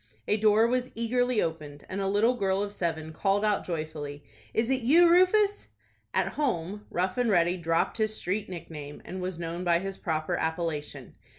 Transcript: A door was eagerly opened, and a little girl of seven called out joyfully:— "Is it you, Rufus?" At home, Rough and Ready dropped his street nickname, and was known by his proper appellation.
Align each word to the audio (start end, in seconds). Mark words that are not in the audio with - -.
A 0.27 0.35
door 0.35 0.65
was 0.65 0.91
eagerly 0.95 1.43
opened, 1.43 1.83
and 1.87 2.01
a 2.01 2.07
little 2.07 2.33
girl 2.33 2.63
of 2.63 2.73
seven 2.73 3.13
called 3.13 3.45
out 3.45 3.63
joyfully:— 3.63 4.23
"Is 4.51 4.71
it 4.71 4.81
you, 4.81 5.07
Rufus?" 5.07 5.67
At 6.11 6.29
home, 6.29 6.87
Rough 6.89 7.19
and 7.19 7.29
Ready 7.29 7.55
dropped 7.55 7.99
his 7.99 8.17
street 8.17 8.49
nickname, 8.49 9.03
and 9.05 9.21
was 9.21 9.37
known 9.37 9.63
by 9.63 9.77
his 9.77 9.99
proper 9.99 10.35
appellation. 10.35 11.13